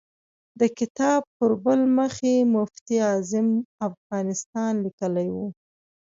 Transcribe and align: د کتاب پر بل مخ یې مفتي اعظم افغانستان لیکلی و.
د 0.59 0.61
کتاب 0.79 1.21
پر 1.37 1.51
بل 1.63 1.79
مخ 1.97 2.13
یې 2.29 2.37
مفتي 2.55 2.95
اعظم 3.09 3.47
افغانستان 3.87 4.71
لیکلی 4.85 5.27
و. 5.35 5.37